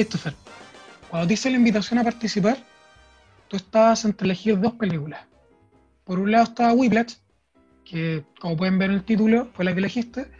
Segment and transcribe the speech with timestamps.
[0.00, 0.32] Christopher,
[1.10, 2.56] cuando te hice la invitación a participar,
[3.48, 5.26] tú estabas entre elegir dos películas.
[6.04, 7.16] Por un lado estaba Whiplash,
[7.84, 10.30] que como pueden ver en el título fue la que elegiste,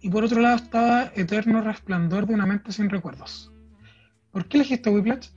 [0.00, 3.52] y por otro lado estaba Eterno Resplandor de una mente sin recuerdos.
[4.32, 5.28] ¿Por qué elegiste Whiplash?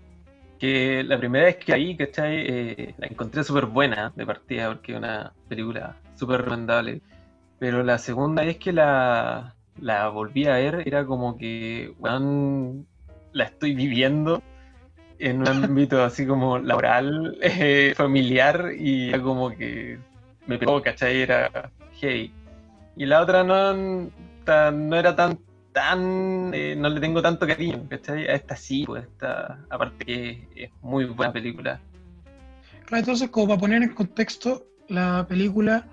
[0.57, 2.35] Que la primera vez que ahí, ¿cachai?
[2.47, 7.01] Eh, la encontré súper buena de partida, porque es una película súper recomendable.
[7.59, 11.93] Pero la segunda es que la, la volví a ver, era como que,
[13.33, 14.41] la estoy viviendo
[15.19, 19.99] en un ámbito así como laboral, eh, familiar, y como que
[20.47, 21.21] me pegó, ¿cachai?
[21.21, 22.33] Era hey.
[22.95, 25.39] Y la otra no, no era tan,
[25.73, 28.27] tan, eh, no le tengo tanto cariño, ¿cachai?
[28.27, 31.79] A esta sí, pues esta, aparte que es muy buena película.
[32.85, 35.87] Claro, entonces como para poner en contexto, la película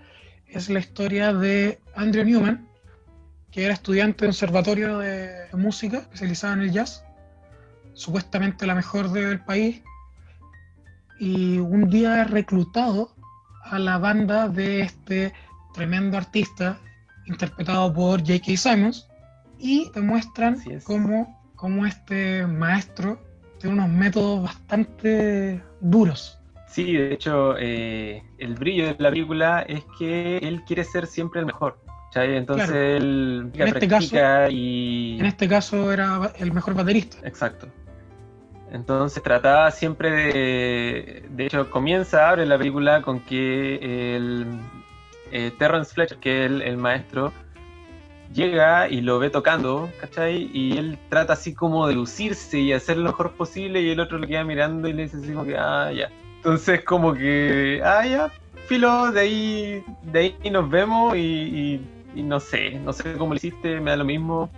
[0.48, 2.67] es la historia de Andrew Newman,
[3.50, 7.06] que era estudiante de conservatorio de música, especializado en el jazz,
[7.97, 9.83] supuestamente la mejor del país,
[11.19, 13.11] y un día es reclutado
[13.62, 15.33] a la banda de este
[15.75, 16.78] tremendo artista
[17.25, 18.56] interpretado por J.K.
[18.56, 19.08] Simons
[19.58, 23.19] y te muestran cómo, cómo este maestro
[23.58, 26.38] tiene unos métodos bastante duros.
[26.69, 31.41] Sí, de hecho, eh, el brillo de la película es que él quiere ser siempre
[31.41, 31.81] el mejor.
[32.14, 34.16] Entonces él en este caso,
[34.50, 35.19] y...
[35.19, 37.19] En este caso era el mejor baterista.
[37.27, 37.69] Exacto.
[38.77, 41.24] Entonces trataba siempre de...
[41.30, 44.47] De hecho, comienza, abre la película con que el
[45.32, 47.32] eh, Terrence Fletcher, que es el, maestro,
[48.34, 50.50] llega y lo ve tocando, ¿cachai?
[50.53, 54.19] Y él trata así como de lucirse y hacer lo mejor posible y el otro
[54.19, 56.10] lo queda mirando y le dice así como que, ah, ya.
[56.36, 58.31] Entonces como que, ah, ya,
[58.66, 61.81] filo, de ahí, de ahí nos vemos y,
[62.15, 64.50] no sé, no sé cómo lo hiciste, me da lo mismo,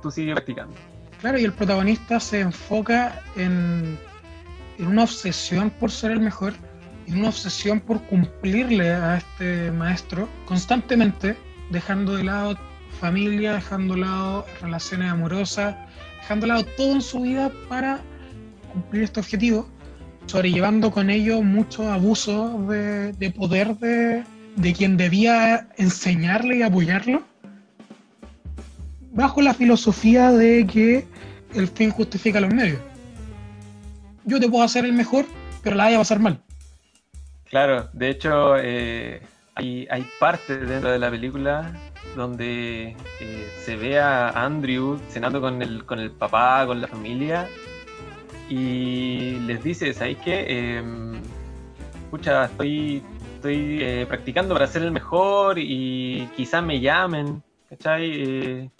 [0.00, 0.74] tú sigue practicando.
[1.22, 3.96] Claro, y el protagonista se enfoca en,
[4.76, 6.52] en una obsesión por ser el mejor
[7.06, 11.36] y una obsesión por cumplirle a este maestro constantemente,
[11.70, 12.58] dejando de lado
[13.00, 15.76] familia, dejando de lado relaciones amorosas,
[16.22, 18.00] dejando de lado todo en su vida para
[18.72, 19.68] cumplir este objetivo,
[20.26, 24.24] sobrellevando con ello muchos abusos de, poder de,
[24.56, 27.22] de quien debía enseñarle y apoyarlo,
[29.12, 31.06] bajo la filosofía de que
[31.54, 32.80] el fin justifica los medios.
[34.24, 35.26] Yo te puedo hacer el mejor,
[35.62, 36.40] pero la vaya a pasar mal.
[37.50, 39.22] Claro, de hecho eh,
[39.54, 41.72] hay, hay partes dentro de la película
[42.16, 47.48] donde eh, se ve a Andrew cenando con el, con el papá, con la familia,
[48.48, 50.78] y les dice, ¿sabéis qué?
[52.04, 53.02] escucha, em, estoy,
[53.36, 58.70] estoy eh, practicando para ser el mejor y quizás me llamen, ¿cachai?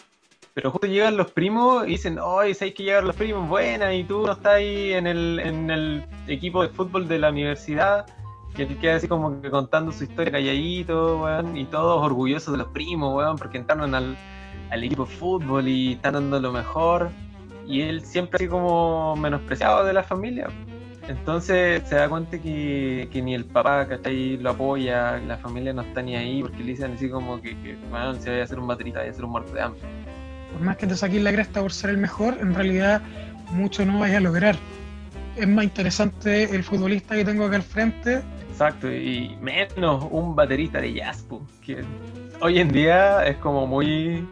[0.55, 3.49] Pero justo llegan los primos y dicen, oye, ¿sabéis que llegan los primos?
[3.49, 7.31] Buena, y tú no estás ahí en el, en el equipo de fútbol de la
[7.31, 8.07] universidad
[8.55, 12.59] que él queda así como que contando su historia calladito, weón, y todos orgullosos de
[12.59, 14.17] los primos, weón, porque entraron al,
[14.71, 17.11] equipo de fútbol y están dando lo mejor.
[17.67, 20.49] Y él siempre así como menospreciado de la familia.
[21.09, 25.83] Entonces se da cuenta que, ni el papá que ahí lo apoya, la familia no
[25.83, 28.59] está ni ahí, porque le dicen así como que, que bueno, si vaya a ser
[28.59, 29.81] un baterista, vaya a ser un muerto de hambre.
[30.53, 33.03] Por más que te saques la cresta por ser el mejor, en realidad
[33.53, 34.57] mucho no vaya a lograr.
[35.37, 40.79] Es más interesante el futbolista que tengo acá al frente Exacto, y menos un baterista
[40.79, 41.27] de jazz,
[41.65, 41.83] que
[42.41, 44.29] hoy en día es como muy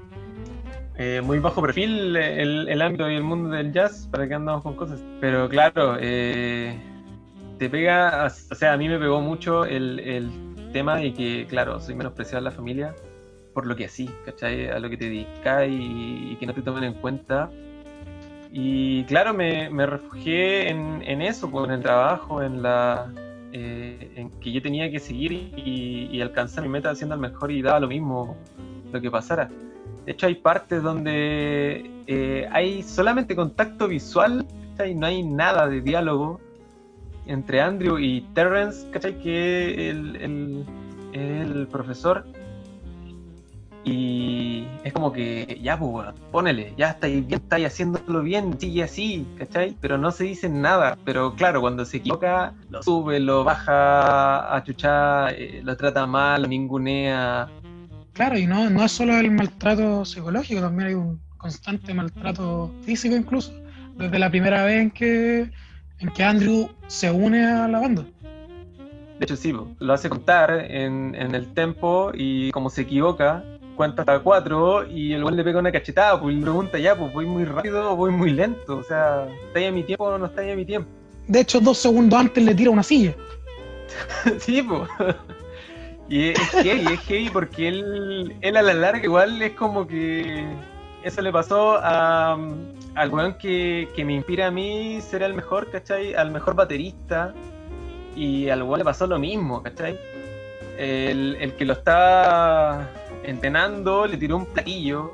[0.97, 4.77] eh, muy bajo perfil el, ámbito y el mundo del jazz, para que andamos con
[4.77, 5.03] cosas.
[5.23, 6.79] Pero claro, eh,
[7.59, 10.31] te pega, o sea, a mí me pegó mucho el,
[10.75, 12.95] tema de que, claro, soy menospreciado en la familia
[13.53, 14.69] por lo que así, ¿cachai?
[14.69, 17.51] A lo que te dedicas y, que no te tomen en cuenta.
[18.53, 23.13] Y claro, me, refugié en, en eso, pues, en el trabajo, en la
[23.53, 27.63] eh, en que yo tenía que seguir y, alcanzar mi meta haciendo el mejor y
[27.63, 28.37] daba lo mismo
[28.93, 29.51] lo que pasara.
[30.05, 34.47] De hecho, hay partes donde eh, hay solamente contacto visual,
[34.87, 36.41] y no hay nada de diálogo
[37.27, 39.19] entre Andrew y Terrence, ¿cachai?
[39.19, 40.65] Que el,
[41.13, 42.25] el profesor
[43.85, 49.27] y es como que, ya, pues, ponele, ya estáis bien, estáis haciéndolo bien, sigue así,
[49.39, 49.77] ¿cachai?
[49.81, 50.99] Pero no se dice nada.
[51.05, 56.43] Pero claro, cuando se equivoca, lo sube, lo baja a chuchar, eh, lo trata mal,
[56.43, 57.49] lo ningunea.
[58.13, 63.17] Claro, y no, no es solo el maltrato psicológico, también hay un constante maltrato físico
[63.17, 63.53] incluso,
[63.97, 65.51] desde la primera vez en que,
[66.01, 68.05] en que Andrew se une a la banda.
[69.19, 73.43] De hecho, sí, lo hace contar en, en el tempo y como se equivoca,
[73.81, 77.11] cuenta hasta cuatro y el weón le pega una cachetada, pues le pregunta ya, pues
[77.15, 80.27] voy muy rápido o voy muy lento, o sea, ¿está a mi tiempo o no
[80.27, 80.91] está a mi tiempo?
[81.27, 83.15] De hecho, dos segundos antes le tira una silla.
[84.39, 84.83] sí, pues.
[86.11, 90.45] Y es heavy, es heavy porque él, él a la larga igual es como que
[91.05, 92.37] eso le pasó a,
[92.97, 96.15] al weón que, que, me inspira a mí ser el mejor, ¿cachai?
[96.15, 97.33] Al mejor baterista.
[98.17, 99.97] Y al weón le pasó lo mismo, ¿cachai?
[100.77, 102.89] El, el que lo estaba
[103.25, 105.13] entrenando le tiró un platillo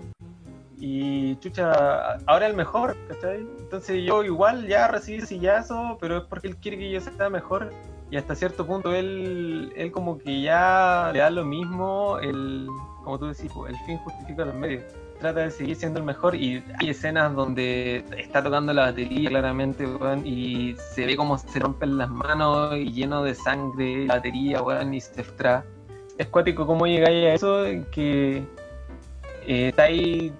[0.78, 3.46] y chucha, ahora el mejor, ¿cachai?
[3.60, 7.72] Entonces yo igual ya recibí sillazo, pero es porque él quiere que yo sea mejor
[8.10, 12.68] y hasta cierto punto él, él como que ya le da lo mismo, el,
[13.02, 14.84] como tú decís, el fin justifica los medios.
[15.18, 19.88] Trata de seguir siendo el mejor y hay escenas donde está tocando la batería claramente,
[20.24, 24.92] y se ve como se rompen las manos y lleno de sangre la batería, weón,
[24.92, 25.64] y se extra.
[26.18, 28.42] Es cuático cómo llegáis a eso que
[29.46, 30.32] eh, estáis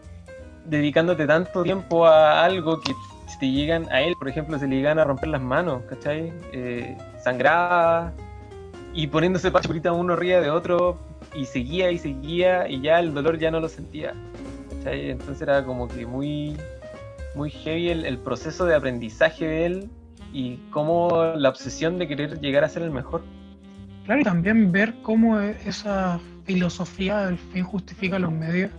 [0.65, 2.93] dedicándote tanto tiempo a algo que
[3.27, 6.33] si te llegan a él, por ejemplo, se le llegan a romper las manos, ¿cachai?
[6.53, 8.13] Eh, sangraba
[8.95, 10.99] y poniéndose pachurita uno arriba de otro
[11.35, 14.15] y seguía y seguía y ya el dolor ya no lo sentía.
[14.71, 15.11] ¿cachai?
[15.11, 16.57] Entonces era como que muy,
[17.35, 19.91] muy heavy el, proceso de aprendizaje de él
[20.33, 23.23] y como la obsesión de querer llegar a ser el mejor.
[24.07, 28.71] Claro, y también ver cómo esa filosofía del fin justifica los medios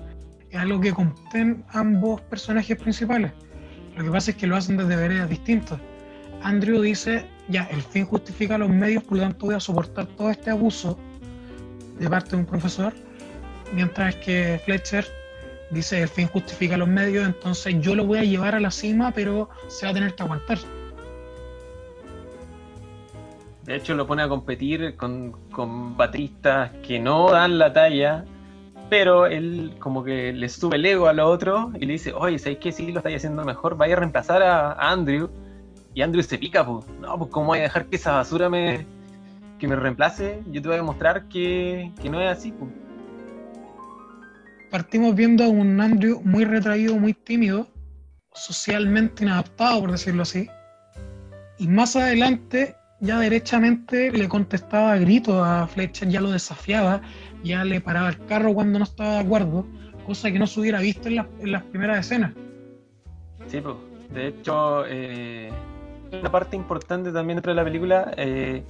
[0.49, 3.33] es algo que comparten ambos personajes principales.
[3.97, 5.79] Lo que pasa es que lo hacen desde veredas distintas.
[6.43, 10.29] Andrew dice, ya, el fin justifica los medios, por lo tanto voy a soportar todo
[10.29, 10.97] este abuso
[11.99, 12.93] de parte de un profesor,
[13.73, 15.05] mientras que Fletcher
[15.71, 19.11] dice, el fin justifica los medios, entonces yo lo voy a llevar a la cima,
[19.11, 20.59] pero se va a tener que aguantar.
[23.67, 28.25] De hecho, lo pone a competir con, con bateristas que no dan la talla,
[28.89, 32.39] pero él como que le sube el ego a lo otro y le dice, oye,
[32.39, 32.71] ¿sabes qué?
[32.71, 35.29] Sí, lo estáis haciendo mejor, vaya a reemplazar a Andrew
[35.97, 38.85] y Andrew se pica, pues, no, pues cómo voy a dejar que esa basura me,
[39.57, 42.71] que me reemplace, yo te voy a demostrar que, no es así, pues.
[44.69, 47.67] Partimos viendo a un Andrew muy retraído, muy tímido,
[48.31, 50.47] socialmente inadaptado, por decirlo así.
[51.57, 57.01] Y más adelante, ya derechamente le contestaba a gritos a Fletcher, ya lo desafiaba,
[57.43, 59.65] ya le paraba el carro cuando no estaba de acuerdo,
[60.05, 62.33] cosa que no se hubiera visto en, en las primeras escenas.
[63.47, 63.75] Sí, pues.
[64.13, 65.51] De hecho, eh,
[66.11, 68.63] una parte importante también dentro de la película, eh,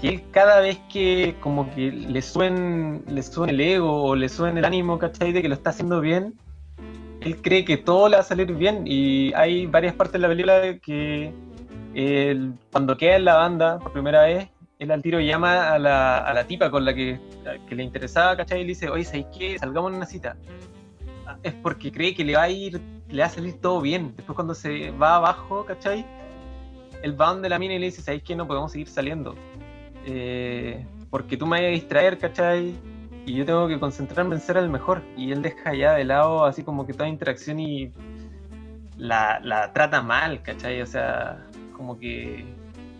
[0.00, 4.60] que cada vez que como que le suene, le suene el ego o le suene
[4.60, 5.32] el ánimo, ¿cachai?
[5.32, 6.34] De que lo está haciendo bien,
[7.20, 10.28] él cree que todo le va a salir bien y hay varias partes de la
[10.28, 11.34] película que
[12.72, 14.48] cuando queda en la banda por primera vez,
[14.78, 17.20] él al tiro llama a la, a la tipa con la que,
[17.68, 18.60] que, le interesaba, ¿cachai?
[18.60, 19.58] Y le dice, oye, ¿sabes qué?
[19.58, 20.36] Salgamos en una cita.
[21.42, 24.14] Es porque cree que le va a ir, le va a salir todo bien.
[24.16, 26.04] Después cuando se va abajo, ¿cachai?
[27.02, 29.34] el va de la mina y le dice, ¿sabéis que no podemos seguir saliendo?
[30.06, 32.18] Eh, porque tú me vas a distraer.
[33.26, 35.02] Y yo tengo que concentrarme en ser el mejor.
[35.16, 37.92] Y él deja ya de lado así como que toda interacción y
[38.96, 40.82] la, trata mal, ¿cachai?
[40.82, 41.46] O sea,
[41.80, 42.44] como que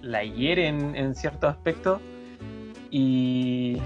[0.00, 2.00] la hiere en, en ciertos aspectos
[2.90, 3.76] y,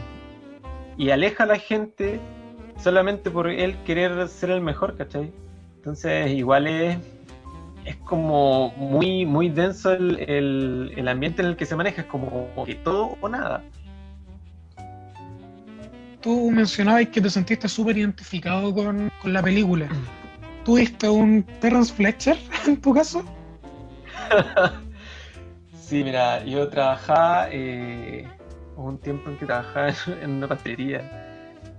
[0.97, 2.21] y aleja a la gente
[2.79, 5.33] solamente por él querer ser el mejor, ¿cachai?
[5.79, 6.97] Entonces igual es
[7.85, 12.49] es como muy, muy denso el, el, ambiente en el que se maneja, es como
[12.65, 13.65] que todo o nada.
[16.21, 19.89] Tú mencionabas que te sentiste súper identificado con, la película.
[20.65, 23.25] ¿Tuviste un Terrence Fletcher en tu caso?
[25.77, 28.29] Sí, mira, yo trabajaba, eh,
[28.77, 31.25] un tiempo en que trabajaba en una pastelería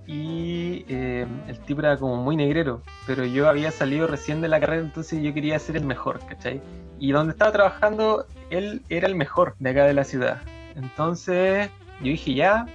[0.07, 4.59] y eh, el tipo era como muy negrero, pero yo había salido recién de la
[4.59, 6.61] carrera, entonces yo quería ser el mejor, ¿cachai?
[6.99, 10.41] Y donde estaba trabajando, él era el mejor de acá de la ciudad.
[10.75, 12.65] Entonces yo dije, ya,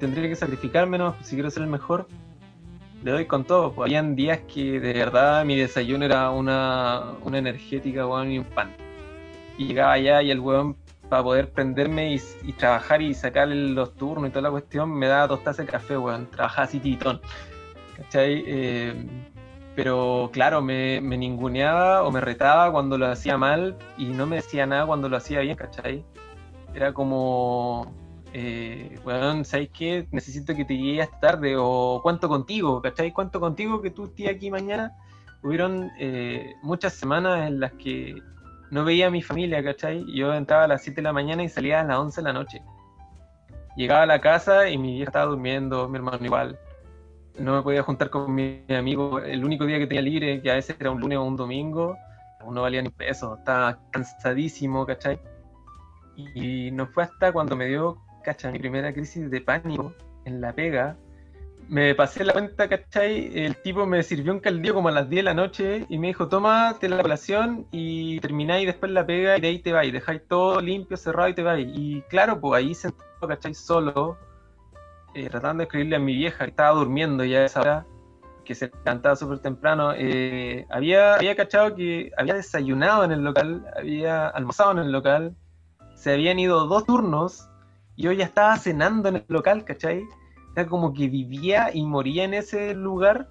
[0.00, 1.14] tendría que sacrificarme, ¿no?
[1.22, 2.08] si quiero ser el mejor,
[3.02, 3.72] le doy con todo.
[3.72, 8.44] Pues, habían días que de verdad mi desayuno era una, una energética, weón, y un
[8.44, 8.74] pan.
[9.58, 10.76] Y llegaba allá y el weón
[11.08, 15.26] para poder prenderme y, trabajar y sacar los turnos y toda la cuestión, me daba
[15.26, 16.30] dos tazas de café, weón.
[16.30, 17.20] Trabajaba así titón.
[17.96, 18.44] ¿Cachai?
[18.46, 19.06] Eh,
[19.74, 24.36] pero claro, me, me, ninguneaba o me retaba cuando lo hacía mal y no me
[24.36, 26.04] decía nada cuando lo hacía bien, ¿cachai?
[26.74, 27.92] Era como,
[28.32, 30.06] eh, weón, ¿sabes qué?
[30.12, 33.12] Necesito que te llegues tarde o cuánto contigo, ¿cachai?
[33.12, 34.92] Cuánto contigo que tú estés aquí mañana.
[35.42, 38.22] Hubieron eh, muchas semanas en las que
[38.70, 40.04] no veía a mi familia, ¿cachai?
[40.14, 42.32] Yo entraba a las 7 de la mañana y salía a las 11 de la
[42.32, 42.62] noche.
[43.76, 46.58] Llegaba a la casa y mi vieja estaba durmiendo, mi hermano igual.
[47.38, 50.54] no me podía juntar con mi amigo el único día que tenía libre, que a
[50.54, 51.96] veces era un lunes o un domingo,
[52.48, 55.20] no valía ni un peso, estaba cansadísimo, ¿cachai?
[56.34, 58.52] Y no fue hasta cuando me dio, ¿cachai?
[58.52, 60.96] Mi primera crisis de pánico en la pega,
[61.70, 63.30] me pasé la cuenta, ¿cachai?
[63.32, 66.08] El tipo me sirvió un caldillo como a las 10 de la noche y me
[66.08, 70.26] dijo, tómate la colación y termináis después la pega y de ahí te vais, dejáis
[70.26, 71.68] todo limpio, cerrado y te vais.
[71.72, 73.54] Y claro, pues ahí sentado, ¿cachai?
[73.54, 74.18] Solo,
[75.14, 77.86] eh, tratando de escribirle a mi vieja, que estaba durmiendo ya a esa hora,
[78.44, 83.64] que se levantaba súper temprano, eh, había, había cachado que había desayunado en el local,
[83.76, 85.36] había almorzado en el local,
[85.94, 87.49] se habían ido dos turnos
[88.00, 90.04] yo ya estaba cenando en el local, ¿cachai?
[90.56, 93.28] Era como que vivía y moría en ese lugar.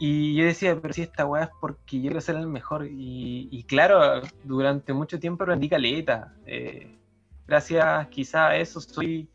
[0.00, 2.86] Y yo decía, pero si esta weá es porque yo quiero ser el mejor.
[2.88, 6.34] Y, claro, durante mucho tiempo aprendí caleta.
[6.46, 6.96] Eh,
[7.46, 9.28] gracias quizá a eso soy,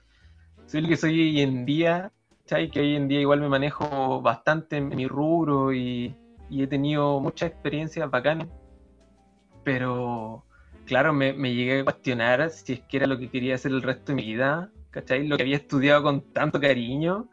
[0.65, 2.11] soy el que soy hoy en día.
[2.45, 2.71] ¿sabes?
[2.71, 6.15] Que hoy en día igual me manejo bastante en mi rubro y,
[6.49, 8.47] he tenido muchas experiencias bacanas.
[9.63, 10.45] Pero
[10.85, 14.11] claro, me, llegué a cuestionar si es que era lo que quería hacer el resto
[14.11, 15.27] de mi vida ¿cachai?
[15.27, 17.27] Lo que había estudiado con tanto cariño,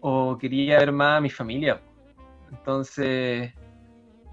[0.00, 1.80] o quería ver más a mi familia.
[2.50, 3.52] Entonces,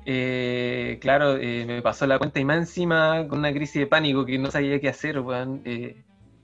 [0.05, 4.25] eh, claro, eh, me pasó la cuenta y más encima con una crisis de pánico
[4.25, 5.61] que no sabía qué hacer, weón.
[5.65, 6.03] Eh,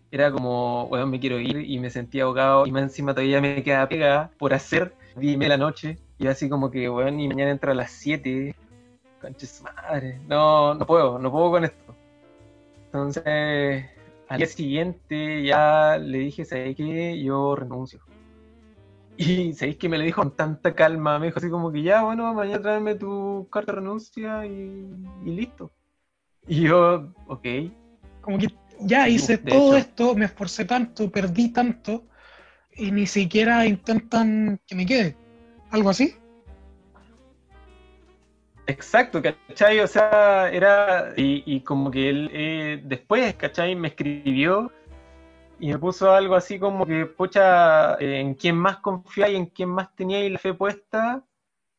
[0.09, 3.61] era como, weón, me quiero ir y me sentía ahogado y más encima todavía me
[3.61, 7.73] quedaba pegada por hacer, dime la noche y así como que, weón, y mañana entra
[7.73, 8.55] a las 7,
[9.21, 11.86] conches madre, no, no puedo, no puedo con esto.
[12.87, 13.85] Entonces,
[14.27, 17.21] al día siguiente ya le dije, ¿sabéis qué?
[17.21, 17.99] Yo renuncio.
[19.19, 22.03] Y sabéis que me lo dijo con tanta calma, me dijo así como que ya,
[22.03, 24.93] bueno, mañana tráeme tu carta de renuncia y,
[25.25, 25.71] listo.
[26.47, 27.47] Y yo, ok.
[28.21, 32.05] Como que ya hice todo esto, me esforcé tanto, perdí tanto,
[32.75, 35.17] y ni siquiera intentan que me quede.
[35.71, 36.13] ¿Algo así?
[38.67, 39.79] Exacto, ¿cachai?
[39.79, 41.13] O sea, era.
[41.15, 43.75] Y, como que él eh, después, ¿cachai?
[43.75, 44.71] Me escribió
[45.59, 48.79] y me puso algo así como que, pucha, eh, en quién más
[49.15, 51.23] y en quién más teníais la fe puesta,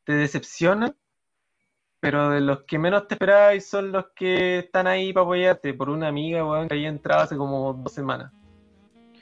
[0.05, 0.95] te decepciona,
[2.01, 5.91] pero de los que menos te esperabais son los que están ahí para apoyarte, por
[5.91, 8.33] una amiga, weón, que había entrado hace como dos semanas.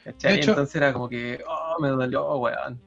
[0.04, 0.40] ¿Cachai?
[0.40, 2.80] Entonces era como que, oh, me dolió, weón.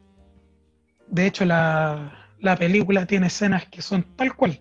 [1.08, 4.60] De hecho, la, la película tiene escenas que son tal cual.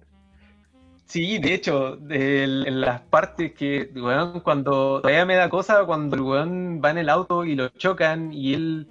[1.09, 6.23] Sí, de hecho, en las partes que, weón, cuando todavía me da cosa cuando el
[6.23, 8.89] weón va en el auto y lo chocan y él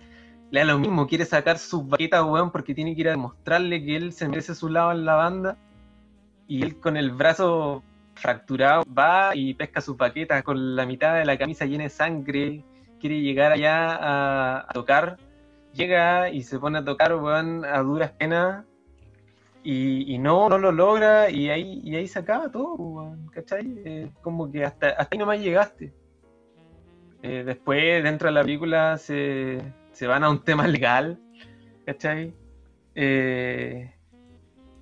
[0.49, 3.85] le da lo mismo, quiere sacar sus baquetas, weón, porque tiene que ir a demostrarle
[3.85, 5.57] que él se merece su lado en la banda.
[6.47, 7.83] Y él con el brazo
[8.15, 12.63] fracturado va y pesca sus baquetas con la mitad de la camisa llena de sangre,
[12.99, 15.17] quiere llegar allá a, a tocar,
[15.71, 18.65] llega y se pone a tocar, weón, a duras penas
[19.69, 23.81] y, no, no lo logra y ahí, ahí se acaba todo, ¿cachai?
[23.83, 25.93] Eh, como que hasta, hasta ahí nomás llegaste.
[27.21, 29.61] Eh, después, dentro de la película, se,
[30.07, 31.19] van a un tema legal,
[31.85, 32.33] ¿cachai?
[32.95, 33.93] Eh,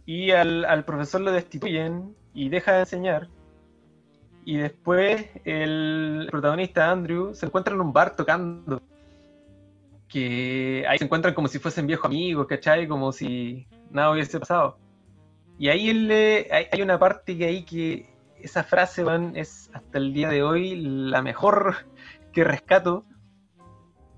[0.05, 3.27] y al, profesor lo destituyen y deja de enseñar.
[4.45, 8.83] Y después el protagonista Andrew se encuentra en un bar tocando.
[10.07, 12.87] Que ahí se encuentran como si fuesen viejos amigos, ¿cachai?
[12.87, 14.77] Como si nada hubiese pasado.
[15.57, 16.11] Y ahí él,
[16.51, 20.43] hay, hay, una parte que ahí que esa frase, van, es hasta el día de
[20.43, 21.87] hoy la mejor
[22.33, 23.05] que rescato.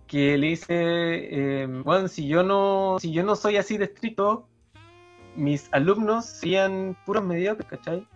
[0.07, 4.47] Que le dice, bueno, em, si yo no, si yo no soy así de estricto,
[5.35, 8.07] mis alumnos serían puros mediocres, ¿cachai?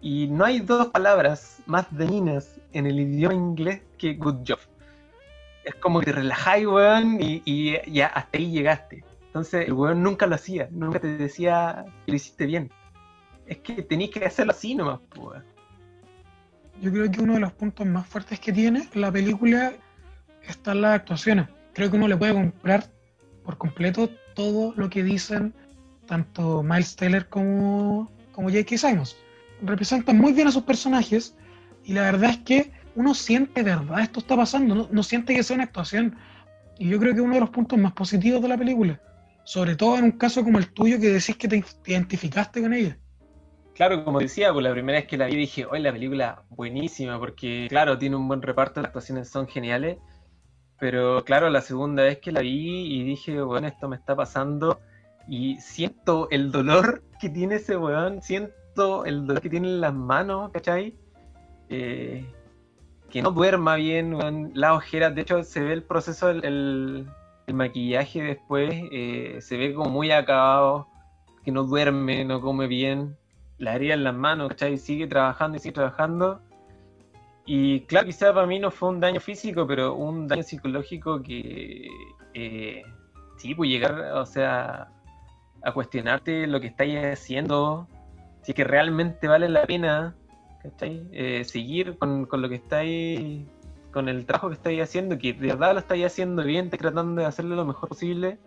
[0.00, 4.60] Y no hay dos palabras más dañinas en el idioma inglés que good job.
[5.64, 9.04] Es como que te relajáis, weón, y, y ya hasta ahí llegaste.
[9.32, 12.70] Entonces el weón nunca lo hacía, nunca te decía que lo hiciste bien.
[13.46, 15.42] Es que tenéis que hacerlo así nomás, weón.
[16.82, 19.72] Yo creo que uno de los puntos más fuertes que tiene la película
[20.42, 21.48] están las actuaciones.
[21.72, 22.84] Creo que uno le puede comprar
[23.42, 25.54] por completo todo lo que dicen
[26.06, 28.76] tanto Miles Teller como, como J.K.
[28.76, 29.16] Simons.
[29.62, 31.34] Representan muy bien a sus personajes
[31.84, 35.42] y la verdad es que uno siente verdad esto está pasando, no, no siente que
[35.42, 36.16] sea una actuación.
[36.78, 39.00] Y yo creo que uno de los puntos más positivos de la película.
[39.44, 42.96] Sobre todo en un caso como el tuyo que decís que te identificaste con ella.
[43.74, 47.18] Claro, como decía, pues la primera vez que la vi dije, hoy la película buenísima,
[47.18, 49.98] porque claro, tiene un buen reparto, las actuaciones son geniales,
[50.78, 54.80] pero claro, la segunda vez que la vi y dije, bueno, esto me está pasando
[55.26, 59.94] y siento el dolor que tiene ese weón, siento el dolor que tiene en las
[59.94, 60.94] manos, ¿cachai?
[61.70, 62.26] Eh,
[63.08, 67.06] que no duerma bien, weón, las ojeras, de hecho se ve el proceso, el
[67.48, 70.88] maquillaje después eh, se ve como muy acabado,
[71.44, 73.16] que no duerme, no come bien,
[73.58, 74.78] la herida en las manos, ¿cachai?
[74.78, 76.40] Sigue trabajando y sigue trabajando.
[77.44, 81.88] Y claro, quizá para mí no fue un daño físico, pero un daño psicológico que
[82.34, 82.82] eh,
[83.36, 84.88] sí, pues llegar, o sea,
[85.62, 87.88] a cuestionarte lo que estáis haciendo,
[88.42, 90.14] si es que realmente vale la pena,
[90.62, 91.08] ¿cachai?
[91.12, 93.44] Eh, seguir con, con, lo que estáis,
[93.92, 97.20] con el trabajo que estáis haciendo, que de verdad lo estáis haciendo bien, estáis tratando
[97.20, 98.38] de hacerlo lo mejor posible,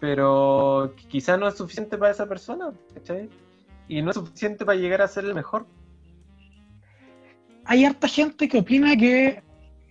[0.00, 3.28] pero quizá no es suficiente para esa persona, ¿cachai?
[3.88, 5.66] Y no es suficiente para llegar a ser el mejor.
[7.64, 9.42] Hay harta gente que opina que,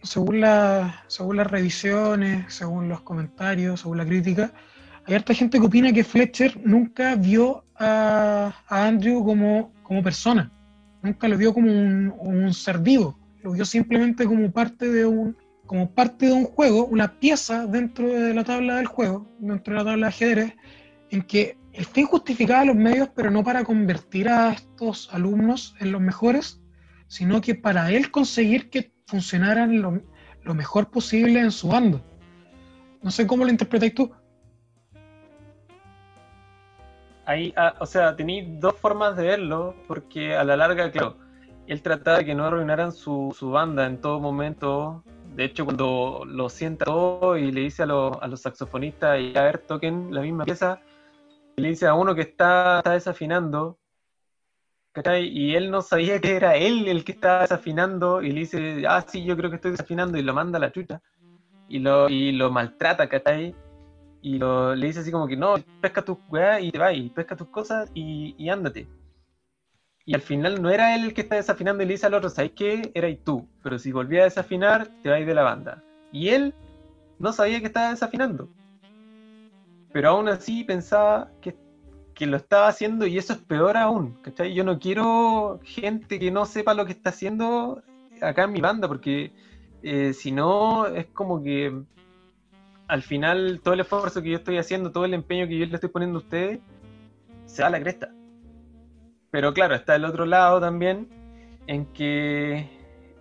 [0.04, 4.52] según, la, según las revisiones, según los comentarios, según la crítica,
[5.06, 10.52] hay harta gente que opina que Fletcher nunca vio a, Andrew como, como, persona,
[11.02, 15.90] nunca lo vio como un, ser vivo, lo vio simplemente como parte de un como
[15.90, 19.86] parte de un juego, una pieza dentro de la tabla del juego, dentro de la
[19.86, 20.54] tabla de ajedrez,
[21.12, 25.94] en que el fin justificaba los medios, pero no para convertir a estos alumnos en
[25.94, 26.62] los mejores,
[27.08, 32.02] sino que para él conseguir que funcionaran lo, mejor posible en su bando.
[33.02, 34.12] No sé cómo lo interpretáis tú.
[37.26, 41.18] ahí, ah, o sea, tenéis dos formas de verlo, porque a la larga, claro,
[41.68, 45.04] él trataba de que no arruinaran su, su banda en todo momento.
[45.36, 49.44] De hecho, cuando lo sienta todo y le dice a, a los saxofonistas, y a
[49.44, 50.82] ver, toquen la misma pieza,
[51.56, 53.78] y le dice a uno que está, está desafinando.
[55.22, 59.06] Y él no sabía que era él el que estaba desafinando, y le dice, ah,
[59.08, 61.02] sí, yo creo que estoy desafinando, y lo manda a la chucha,
[61.70, 63.56] y lo, y lo maltrata, ¿cachai?
[64.22, 67.48] y le dice así como que no, pesca tus weas y te vas, pesca tus
[67.48, 68.88] cosas y, y, ándate.
[70.06, 72.30] Y al final no era él el que está desafinando y le dice al otro,
[72.30, 72.92] ¿sabes qué?
[72.94, 75.84] Eras tú, pero si volvía a desafinar, te vas de la banda.
[76.12, 76.54] Y él
[77.20, 78.50] no sabía que estaba desafinando.
[79.94, 81.56] Pero aún así pensaba que,
[82.16, 84.54] que lo estaba haciendo y eso es peor aún, ¿cachai?
[84.54, 87.84] Yo no quiero gente que no sepa lo que está haciendo
[88.22, 89.32] acá en mi banda, porque
[89.84, 91.84] eh, si no es como que
[92.88, 95.76] al final todo el esfuerzo que yo estoy haciendo, todo el empeño que yo le
[95.76, 96.60] estoy poniendo a ustedes,
[97.46, 98.12] se va a la cresta.
[99.32, 101.08] Pero claro, está el otro lado también,
[101.68, 102.70] en que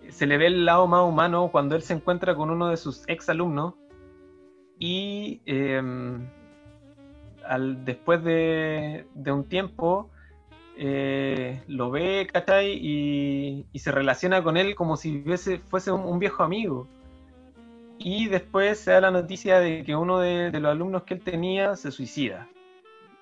[0.09, 3.03] se le ve el lado más humano cuando él se encuentra con uno de sus
[3.07, 3.75] ex alumnos
[4.77, 6.27] y em,
[7.45, 10.09] al, después de, un tiempo
[10.77, 12.71] eh, lo ve, ¿cachai?
[12.73, 15.23] Y, y, se relaciona con él como si
[15.69, 16.87] fuese un viejo amigo
[18.03, 21.75] y después se da la noticia de que uno de, los alumnos que él tenía
[21.75, 22.47] se suicida.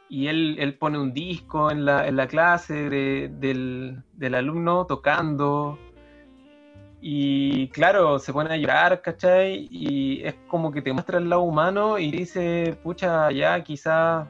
[0.10, 5.78] Y él, él pone un disco en la, en la clase del, del, alumno tocando.
[7.00, 9.68] Y claro, se pone a llorar, ¿cachai?
[9.70, 14.28] Y es como que te muestra el lado humano y dice, pucha, ya quizá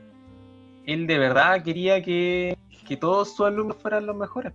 [0.85, 4.53] él de verdad quería que, que todos sus alumnos fueran los mejores.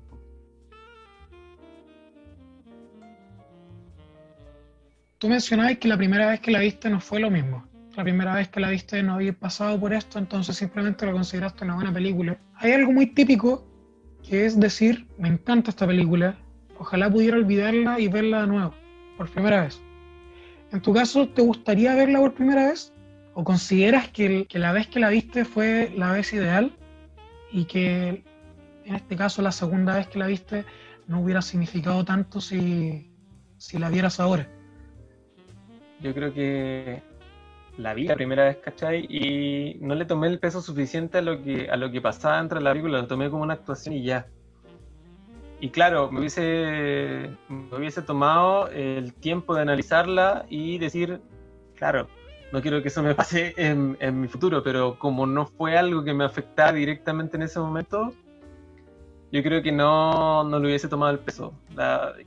[5.18, 7.66] Tú mencionabas que la primera vez que la viste no fue lo mismo.
[7.96, 11.64] La primera vez que la viste no había pasado por esto, entonces simplemente lo consideraste
[11.64, 12.36] una buena película.
[12.56, 13.66] Hay algo muy típico
[14.28, 16.36] que es decir, me encanta esta película,
[16.78, 18.74] ojalá pudiera olvidarla y verla de nuevo,
[19.16, 19.80] por primera vez.
[20.72, 22.92] En tu caso, ¿te gustaría verla por primera vez?
[23.34, 26.72] ¿O consideras que, que la vez que la viste fue la vez ideal
[27.52, 28.24] y que
[28.84, 30.64] en este caso la segunda vez que la viste
[31.06, 33.12] no hubiera significado tanto si,
[33.58, 34.48] si la vieras ahora?
[36.04, 37.02] yo creo que
[37.78, 39.06] la vi la primera vez, ¿cachai?
[39.08, 42.60] Y no le tomé el peso suficiente a lo que, a lo que pasaba entre
[42.60, 44.26] la película, lo tomé como una actuación y ya.
[45.60, 51.20] Y claro, me hubiese, me hubiese tomado el tiempo de analizarla y decir,
[51.76, 52.06] claro,
[52.52, 56.04] no quiero que eso me pase en, en mi futuro, pero como no fue algo
[56.04, 58.12] que me afectara directamente en ese momento,
[59.32, 61.54] yo creo que no, no le hubiese tomado el peso.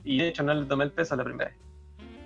[0.04, 1.67] y de hecho no le tomé el peso a la primera vez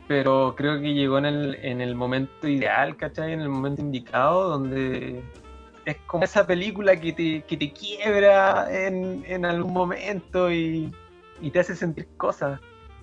[0.08, 3.32] pero creo que llegó en el, en el momento ideal, ¿cachai?
[3.32, 5.22] En el momento indicado, donde
[5.84, 10.92] es como esa película que te, que te quiebra en, en algún momento y,
[11.40, 12.60] y, te hace sentir cosas.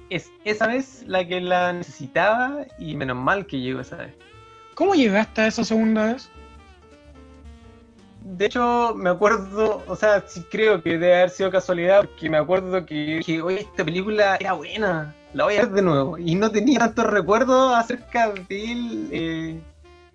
[0.10, 4.14] Es esa vez la que la necesitaba y menos mal que llegó esa vez.
[4.76, 6.30] ¿Cómo llegaste a esa segunda vez?
[8.22, 12.38] De hecho, me acuerdo, o sea, sí creo que debe haber sido casualidad, porque me
[12.38, 16.18] acuerdo que, que oye, esta película era buena la voy a ver de nuevo.
[16.18, 18.76] Y no tenía tantos recuerdos acerca de
[19.12, 19.60] eh,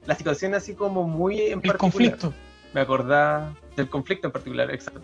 [0.07, 2.33] la situación así como muy en El conflicto.
[2.73, 5.03] Me acordaba del conflicto en particular, exacto.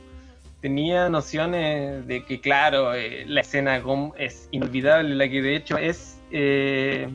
[0.61, 3.83] Tenía nociones de que, claro, eh, la escena
[4.19, 7.09] es inolvidable, la que de hecho es eh,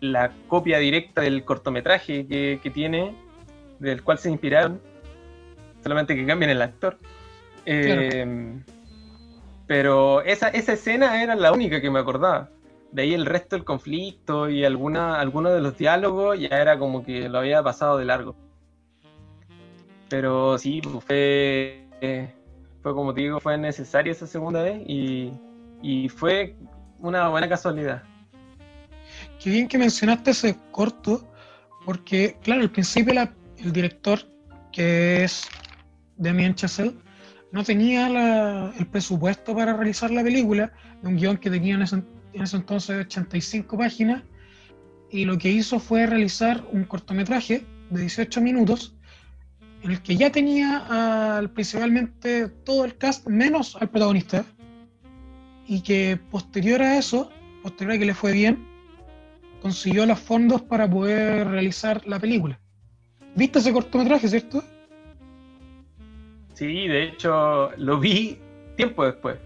[0.00, 3.14] la copia directa del cortometraje que, tiene,
[3.78, 4.80] del cual se inspiraron,
[5.82, 6.98] solamente que cambien el actor.
[7.66, 8.56] Eh,
[9.66, 12.50] pero esa, esa escena era la única que me acordaba.
[12.92, 17.04] De ahí el resto del conflicto y alguna, algunos de los diálogos ya era como
[17.04, 18.36] que lo había pasado de largo.
[20.08, 21.84] Pero sí, pues, fue,
[22.82, 25.32] fue como te digo, fue necesaria esa segunda vez y,
[25.82, 26.54] y fue
[27.00, 28.02] una buena casualidad.
[29.42, 31.28] Qué bien que mencionaste ese corto,
[31.84, 33.14] porque, claro, al principio
[33.58, 34.20] el director,
[34.72, 35.48] que es
[36.16, 36.94] Damien Chazelle,
[37.56, 41.96] no tenía el presupuesto para realizar la película, un guion que tenía en ese,
[42.34, 44.22] en ese entonces 85 páginas,
[45.10, 48.94] y lo que hizo fue realizar un cortometraje de 18 minutos
[49.82, 54.44] en el que ya tenía al, principalmente todo el cast menos al protagonista
[55.66, 57.30] y que posterior a eso,
[57.62, 58.66] posterior a que le fue bien,
[59.62, 62.60] consiguió los fondos para poder realizar la película.
[63.34, 64.62] ¿Viste ese cortometraje, cierto?
[66.56, 68.38] Sí, de hecho lo vi
[68.76, 69.38] tiempo después.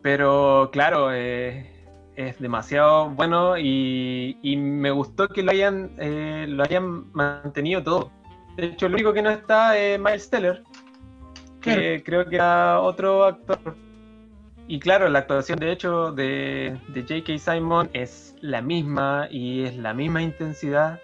[0.00, 1.70] Pero claro, eh,
[2.16, 8.10] es demasiado bueno y, me gustó que lo hayan, eh, lo hayan mantenido todo.
[8.56, 10.62] De hecho, el único que no está es Miles Teller,
[11.60, 13.76] que creo que era otro actor.
[14.66, 17.38] Y claro, la actuación de hecho de, de J.K.
[17.38, 21.00] Simon es la misma y es la misma intensidad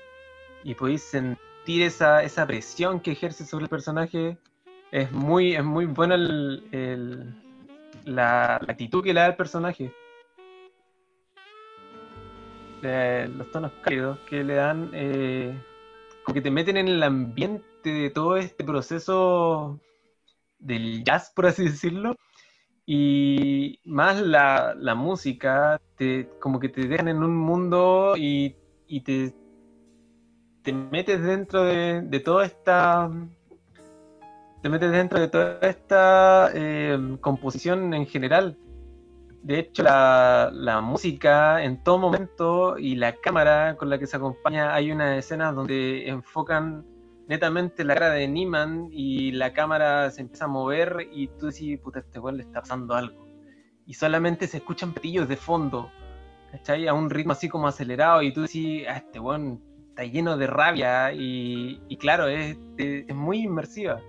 [0.65, 4.39] y podéis sentir esa, esa presión que ejerce sobre el personaje
[4.91, 7.35] es muy, es muy buena el,
[8.05, 9.93] la, actitud que le da el personaje.
[12.83, 15.61] los tonos cálidos que le dan, eh,
[16.23, 19.81] como que te meten en el ambiente de todo este proceso
[20.61, 22.17] del jazz, por así decirlo.
[22.87, 28.55] Y más la, la música, te, como que te dejan en un mundo y,
[28.87, 29.35] y te,
[30.63, 33.11] te metes dentro de, de toda esta
[34.63, 38.59] te metes dentro de toda esta eh, composición en general.
[39.43, 44.75] De hecho, la, música en todo momento y la cámara con la que se acompaña,
[44.75, 46.85] hay unas escenas donde enfocan
[47.29, 51.79] netamente la cara de Niman y la cámara se empieza a mover y tú decís,
[51.79, 53.25] puta, este weón le está pasando algo.
[53.87, 55.93] Y solamente se escuchan petillos de fondo,
[56.51, 56.89] ¿cachai?
[56.89, 60.49] A un ritmo así como acelerado y tú decís, ah, este weón está lleno de
[60.49, 62.57] rabia y, claro, es
[63.15, 64.01] muy inmersiva.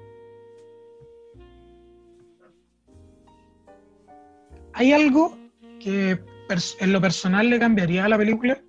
[4.78, 5.36] ¿Hay algo
[5.80, 6.20] que
[6.80, 8.62] en lo personal le cambiaría a la película?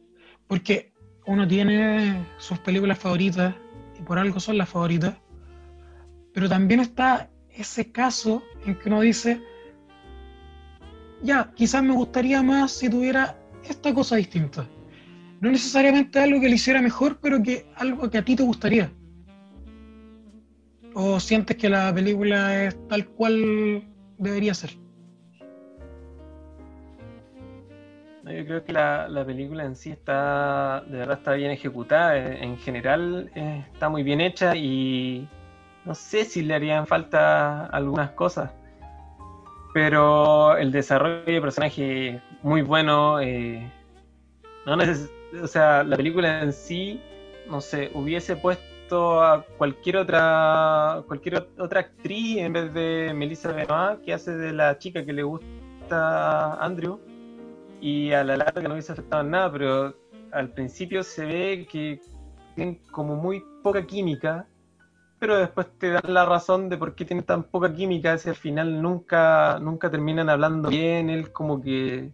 [0.47, 0.91] Porque
[1.27, 3.55] uno tiene sus películas favoritas
[3.99, 5.17] y por algo son las favoritas,
[6.33, 9.43] pero también está ese caso en que uno dice,
[11.23, 14.67] ya, quizás me gustaría más si tuviera esta cosa distinta.
[15.43, 18.91] No necesariamente algo que le hiciera mejor, pero que algo que a ti te gustaría.
[20.95, 23.85] ¿O sientes que la película es tal cual
[24.17, 24.88] debería ser?
[28.33, 32.59] Yo creo que la, película en sí está, de verdad está bien ejecutada, eh, en
[32.59, 35.27] general eh, está muy bien hecha y
[35.85, 38.51] no sé si le harían falta algunas cosas,
[39.73, 43.71] pero el desarrollo de personaje muy bueno, eh,
[44.67, 44.77] no
[45.43, 47.01] o sea, la película en sí,
[47.49, 54.03] no sé, hubiese puesto a cualquier otra cualquier otra actriz en vez de Melissa Benoist
[54.03, 55.45] que hace de la chica que le gusta
[55.91, 56.99] a Andrew
[57.81, 59.95] y a la larga no hubiese afectado en nada, pero
[60.33, 62.01] al principio se ve que
[62.55, 64.47] tienen como muy poca química,
[65.19, 68.37] pero después te dan la razón de por qué tienen tan poca química, si al
[68.37, 72.11] final nunca, nunca terminan hablando bien, él como que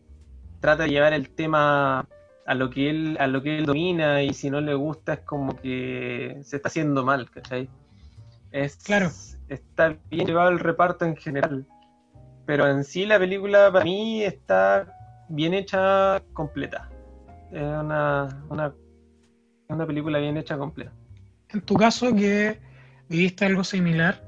[0.61, 2.07] trata de llevar el tema
[2.47, 5.21] a lo que él, a lo que él domina, y si no le gusta es
[5.21, 7.69] como que se está haciendo mal, ¿cachai?
[8.51, 9.11] Es, claro.
[9.49, 11.67] Está bien llevado el reparto en general.
[12.47, 14.94] Pero en sí la película para mí está
[15.29, 16.91] bien hecha completa.
[17.53, 20.93] Es una, una, película bien hecha completa.
[21.51, 22.61] En tu caso, que
[23.09, 24.23] viviste algo similar,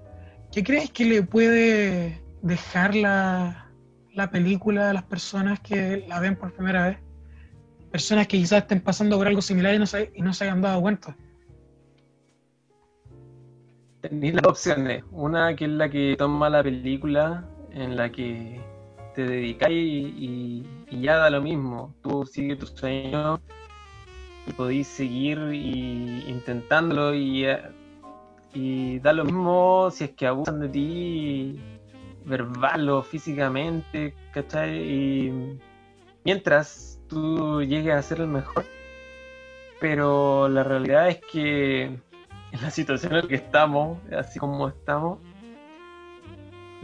[0.52, 3.70] ¿qué crees que le puede dejar la,
[4.14, 6.98] la película a las personas que la ven por primera vez?
[7.90, 10.60] Personas que quizás estén pasando por algo similar y no se, y no se hayan
[10.60, 11.16] dado cuenta.
[14.02, 15.02] Tenéis las opciones.
[15.10, 18.60] Una que es la que toma la película, en la que
[19.16, 21.94] te dedicáis y, ya da lo mismo.
[22.02, 23.40] Tú sigues tu sueño
[24.46, 27.46] y podéis seguir y, intentándolo y,
[28.52, 31.60] y da lo mismo si es que abusan de ti
[32.26, 34.76] verbal o físicamente, ¿cachai?
[34.76, 35.58] Y
[36.24, 38.66] mientras tú llegues a ser el mejor,
[39.80, 45.20] pero la realidad es que en la situación en la que estamos, así como estamos,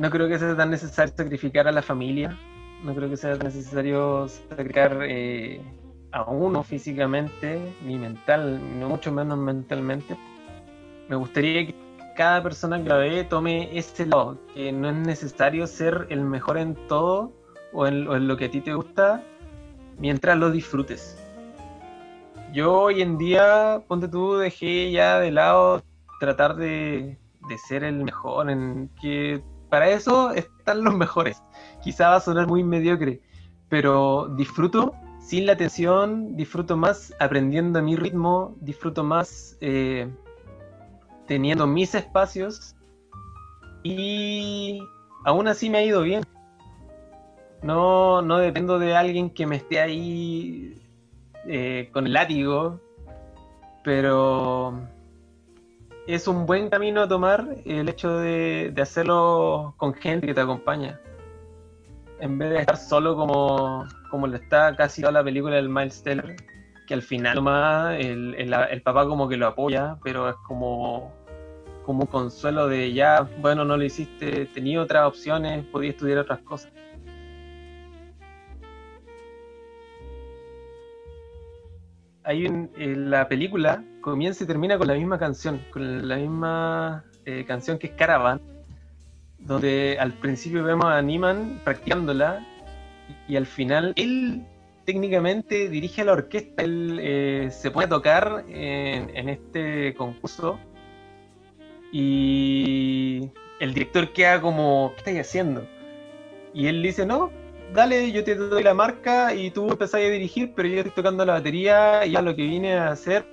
[0.03, 2.37] no creo que sea tan necesario sacrificar a la familia,
[2.83, 5.61] no creo que sea necesario sacrificar eh,
[6.11, 10.17] a uno físicamente, ni mental, no mucho menos mentalmente.
[11.09, 11.77] Me gustaría que
[12.17, 16.59] cada persona que la ve tome ese lado, que no es necesario ser el mejor
[16.59, 17.33] en todo
[17.73, 19.23] o en, lo que a ti te gusta
[19.99, 21.17] mientras lo disfrutes.
[22.53, 25.85] Yo hoy en día, ponte tú, dejé ya de lado
[26.19, 27.17] tratar de,
[27.49, 29.41] de ser el mejor, en que
[29.73, 31.43] para eso están los mejores.
[31.83, 33.23] Quizá va a sonar muy mediocre,
[33.71, 40.11] pero disfruto sin la tensión, disfruto más aprendiendo a mi ritmo, disfruto más eh,
[41.27, 42.77] teniendo mis espacios
[43.83, 44.79] y
[45.25, 46.23] aún así me ha ido bien.
[47.63, 50.83] No, no dependo de alguien que me esté ahí
[51.47, 52.79] eh, con el látigo,
[53.83, 54.87] pero
[56.07, 61.01] es un buen camino a tomar el hecho de, hacerlo con gente que te acompaña.
[62.21, 66.03] En vez de estar solo como, como lo está casi toda la película del Miles
[66.03, 66.37] Teller,
[66.87, 71.13] que al final nomás el, el, papá como que lo apoya, pero es como,
[71.85, 76.41] como un consuelo de ya, bueno, no lo hiciste, tenía otras opciones, podía estudiar otras
[76.41, 76.73] cosas.
[82.25, 87.45] hay en la película comienza y termina con la misma canción, con la misma eh,
[87.47, 88.43] canción que es Caravan,
[89.39, 92.47] donde al principio vemos a Niman practicándola
[93.27, 94.45] y al final él
[94.85, 100.59] técnicamente dirige a la orquesta, él eh, se pone a tocar en, en, este concurso
[101.93, 105.67] y el director queda como, ¿qué estáis haciendo?
[106.53, 107.31] Y él dice, no,
[107.73, 111.25] dale, yo te doy la marca y tú empezás a dirigir, pero yo estoy tocando
[111.25, 113.27] la batería y ya lo que vine a hacer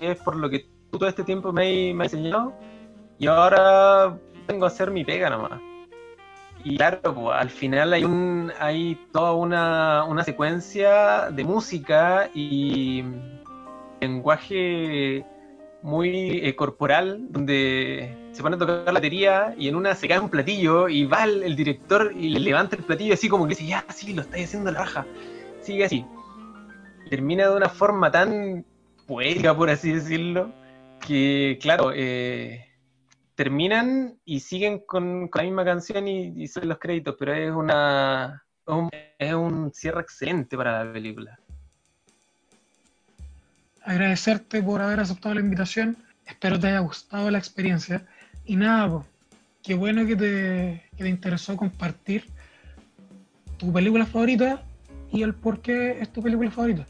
[0.00, 2.54] es por lo que tú todo este tiempo me, me has enseñado
[3.18, 5.60] y ahora vengo a hacer mi pega nomás.
[6.64, 13.04] Y claro, pues, al final hay un hay toda una, secuencia de música y
[14.00, 15.24] lenguaje
[15.82, 20.18] muy eh, corporal, donde se pone a tocar la batería y en una se cae
[20.18, 23.66] un platillo y va el, director y le levanta el platillo así como que dice,
[23.66, 25.06] ya, sí, lo estáis haciendo la baja.
[25.62, 26.04] Sigue así.
[27.08, 28.64] Termina de una forma tan
[29.06, 30.52] poética, por así decirlo,
[31.00, 32.66] que, claro, eh,
[33.34, 38.42] terminan y siguen con, la misma canción y, y son los créditos, pero es una
[39.18, 41.38] es un cierre excelente para la película
[43.86, 45.96] agradecerte por haber aceptado la invitación.
[46.26, 48.04] Espero te haya gustado la experiencia.
[48.46, 49.02] Y nada,
[49.62, 52.24] qué bueno que te, que te interesó compartir
[53.56, 54.62] tu película favorita
[55.10, 56.86] y el por qué es tu película favorita.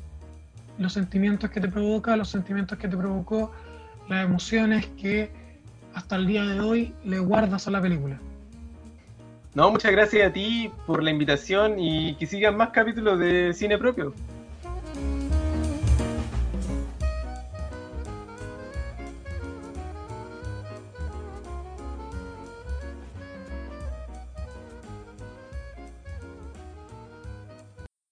[0.78, 3.52] Los sentimientos que te provoca, los sentimientos que te provocó,
[4.08, 5.30] las emociones que
[5.94, 8.20] hasta el día de hoy le guardas a la película.
[9.54, 13.78] No, muchas gracias a ti por la invitación y que sigan más capítulos de cine
[13.78, 14.12] propio.